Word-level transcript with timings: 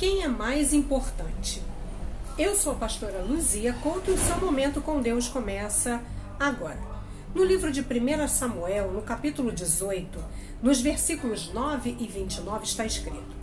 Quem 0.00 0.22
é 0.22 0.28
mais 0.28 0.72
importante? 0.72 1.60
Eu 2.38 2.56
sou 2.56 2.72
a 2.72 2.74
pastora 2.74 3.20
Luzia 3.20 3.74
Couto 3.82 4.10
e 4.10 4.14
o 4.14 4.18
seu 4.18 4.38
momento 4.38 4.80
com 4.80 5.02
Deus 5.02 5.28
começa 5.28 6.00
agora. 6.38 6.80
No 7.34 7.44
livro 7.44 7.70
de 7.70 7.82
1 7.82 8.26
Samuel, 8.26 8.92
no 8.92 9.02
capítulo 9.02 9.52
18, 9.52 10.18
nos 10.62 10.80
versículos 10.80 11.52
9 11.52 11.98
e 12.00 12.06
29 12.06 12.64
está 12.64 12.86
escrito: 12.86 13.36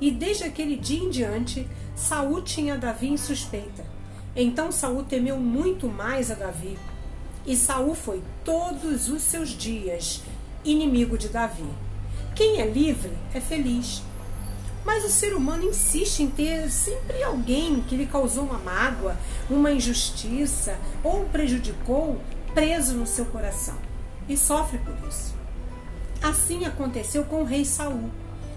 E 0.00 0.12
desde 0.12 0.44
aquele 0.44 0.76
dia 0.76 1.02
em 1.02 1.10
diante, 1.10 1.66
Saul 1.96 2.40
tinha 2.40 2.78
Davi 2.78 3.08
em 3.08 3.16
suspeita. 3.16 3.84
Então 4.36 4.70
Saul 4.70 5.02
temeu 5.02 5.38
muito 5.38 5.88
mais 5.88 6.30
a 6.30 6.34
Davi, 6.34 6.78
e 7.44 7.56
Saul 7.56 7.96
foi 7.96 8.22
todos 8.44 9.08
os 9.08 9.22
seus 9.22 9.48
dias 9.48 10.22
inimigo 10.64 11.18
de 11.18 11.28
Davi. 11.28 11.68
Quem 12.36 12.60
é 12.60 12.66
livre 12.70 13.10
é 13.34 13.40
feliz. 13.40 14.08
Mas 14.84 15.04
o 15.04 15.10
ser 15.10 15.34
humano 15.34 15.64
insiste 15.64 16.20
em 16.20 16.30
ter 16.30 16.70
sempre 16.70 17.22
alguém 17.22 17.82
que 17.82 17.96
lhe 17.96 18.06
causou 18.06 18.44
uma 18.44 18.58
mágoa, 18.58 19.16
uma 19.48 19.70
injustiça 19.70 20.78
ou 21.04 21.24
prejudicou 21.26 22.20
preso 22.54 22.94
no 22.94 23.06
seu 23.06 23.26
coração 23.26 23.76
e 24.28 24.36
sofre 24.36 24.78
por 24.78 24.96
isso. 25.08 25.34
Assim 26.22 26.64
aconteceu 26.64 27.24
com 27.24 27.42
o 27.42 27.44
rei 27.44 27.64
Saul. 27.64 28.10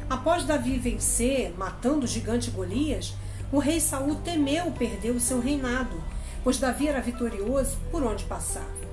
Após 0.09 0.44
Davi 0.44 0.77
vencer, 0.77 1.54
matando 1.58 2.05
o 2.05 2.08
gigante 2.08 2.52
Golias, 2.52 3.13
o 3.52 3.60
rei 3.60 3.80
Saul 3.80 4.16
temeu 4.16 4.71
perder 4.71 5.12
o 5.12 5.20
seu 5.20 5.40
reinado, 5.40 6.04
pois 6.44 6.58
Davi 6.58 6.88
era 6.88 7.02
vitorioso 7.02 7.77
por 7.90 8.04
onde 8.04 8.26
passava. 8.26 8.84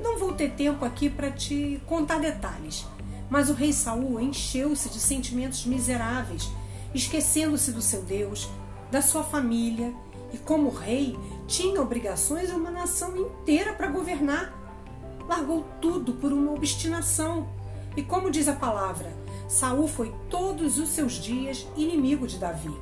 Não 0.00 0.18
vou 0.18 0.32
ter 0.32 0.50
tempo 0.50 0.84
aqui 0.84 1.08
para 1.08 1.30
te 1.30 1.80
contar 1.86 2.18
detalhes, 2.18 2.86
mas 3.34 3.50
o 3.50 3.52
rei 3.52 3.72
Saul 3.72 4.20
encheu-se 4.20 4.88
de 4.88 5.00
sentimentos 5.00 5.66
miseráveis, 5.66 6.48
esquecendo-se 6.94 7.72
do 7.72 7.82
seu 7.82 8.00
Deus, 8.00 8.48
da 8.92 9.02
sua 9.02 9.24
família, 9.24 9.92
e 10.32 10.38
como 10.38 10.70
rei 10.70 11.18
tinha 11.44 11.82
obrigações 11.82 12.48
a 12.48 12.54
uma 12.54 12.70
nação 12.70 13.16
inteira 13.16 13.72
para 13.72 13.88
governar. 13.88 14.54
Largou 15.26 15.66
tudo 15.80 16.12
por 16.12 16.32
uma 16.32 16.52
obstinação. 16.52 17.48
E 17.96 18.04
como 18.04 18.30
diz 18.30 18.46
a 18.46 18.54
palavra, 18.54 19.12
Saul 19.48 19.88
foi 19.88 20.14
todos 20.30 20.78
os 20.78 20.90
seus 20.90 21.14
dias 21.14 21.66
inimigo 21.76 22.28
de 22.28 22.38
Davi. 22.38 22.80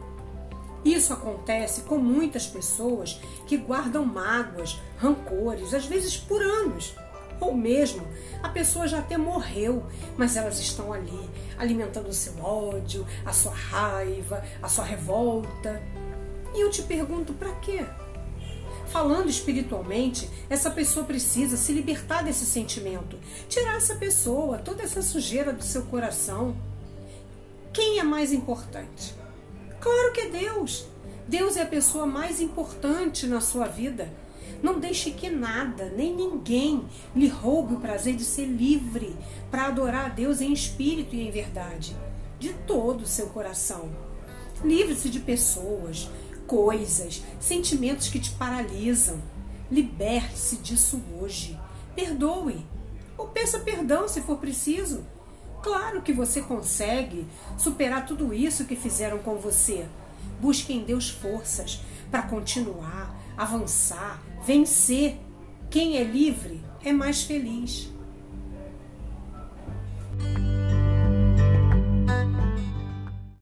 Isso 0.84 1.14
acontece 1.14 1.84
com 1.84 1.96
muitas 1.96 2.46
pessoas 2.46 3.18
que 3.46 3.56
guardam 3.56 4.04
mágoas, 4.04 4.78
rancores, 4.98 5.72
às 5.72 5.86
vezes 5.86 6.14
por 6.14 6.42
anos. 6.42 6.94
Ou 7.42 7.52
mesmo 7.52 8.06
a 8.40 8.48
pessoa 8.48 8.86
já 8.86 9.00
até 9.00 9.18
morreu, 9.18 9.84
mas 10.16 10.36
elas 10.36 10.60
estão 10.60 10.92
ali 10.92 11.28
alimentando 11.58 12.08
o 12.08 12.12
seu 12.12 12.40
ódio, 12.40 13.04
a 13.26 13.32
sua 13.32 13.52
raiva, 13.52 14.44
a 14.62 14.68
sua 14.68 14.84
revolta. 14.84 15.82
E 16.54 16.60
eu 16.60 16.70
te 16.70 16.82
pergunto, 16.82 17.32
para 17.32 17.52
quê? 17.56 17.84
Falando 18.86 19.28
espiritualmente, 19.28 20.30
essa 20.48 20.70
pessoa 20.70 21.04
precisa 21.04 21.56
se 21.56 21.72
libertar 21.72 22.22
desse 22.22 22.46
sentimento, 22.46 23.18
tirar 23.48 23.76
essa 23.76 23.96
pessoa, 23.96 24.58
toda 24.58 24.84
essa 24.84 25.02
sujeira 25.02 25.52
do 25.52 25.64
seu 25.64 25.82
coração. 25.86 26.54
Quem 27.72 27.98
é 27.98 28.04
mais 28.04 28.32
importante? 28.32 29.16
Claro 29.80 30.12
que 30.12 30.20
é 30.20 30.28
Deus. 30.28 30.86
Deus 31.26 31.56
é 31.56 31.62
a 31.62 31.66
pessoa 31.66 32.06
mais 32.06 32.40
importante 32.40 33.26
na 33.26 33.40
sua 33.40 33.66
vida. 33.66 34.12
Não 34.62 34.80
deixe 34.80 35.10
que 35.10 35.30
nada, 35.30 35.92
nem 35.96 36.14
ninguém, 36.14 36.84
lhe 37.14 37.28
roube 37.28 37.74
o 37.74 37.80
prazer 37.80 38.14
de 38.14 38.24
ser 38.24 38.46
livre 38.46 39.16
para 39.50 39.66
adorar 39.66 40.06
a 40.06 40.08
Deus 40.08 40.40
em 40.40 40.52
espírito 40.52 41.14
e 41.14 41.26
em 41.26 41.30
verdade, 41.30 41.96
de 42.38 42.52
todo 42.52 43.02
o 43.02 43.06
seu 43.06 43.28
coração. 43.28 43.90
Livre-se 44.64 45.08
de 45.08 45.20
pessoas, 45.20 46.08
coisas, 46.46 47.22
sentimentos 47.40 48.08
que 48.08 48.20
te 48.20 48.30
paralisam. 48.32 49.20
Liberte-se 49.70 50.56
disso 50.56 51.00
hoje. 51.18 51.58
Perdoe. 51.94 52.66
Ou 53.16 53.28
peça 53.28 53.58
perdão 53.58 54.08
se 54.08 54.20
for 54.20 54.38
preciso. 54.38 55.04
Claro 55.62 56.02
que 56.02 56.12
você 56.12 56.42
consegue 56.42 57.26
superar 57.56 58.04
tudo 58.04 58.34
isso 58.34 58.64
que 58.64 58.74
fizeram 58.74 59.18
com 59.18 59.36
você. 59.36 59.86
Busque 60.40 60.72
em 60.72 60.84
Deus 60.84 61.08
forças 61.08 61.80
para 62.10 62.22
continuar, 62.22 63.16
avançar, 63.36 64.22
vencer. 64.46 65.18
Quem 65.70 65.96
é 65.96 66.04
livre 66.04 66.62
é 66.84 66.92
mais 66.92 67.22
feliz. 67.22 67.91